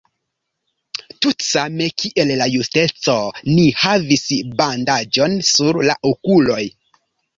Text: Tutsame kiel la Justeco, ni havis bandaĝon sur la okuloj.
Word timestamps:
Tutsame 1.25 1.89
kiel 2.03 2.33
la 2.41 2.47
Justeco, 2.53 3.17
ni 3.51 3.67
havis 3.83 4.25
bandaĝon 4.63 5.37
sur 5.51 5.83
la 5.91 5.99
okuloj. 6.15 6.63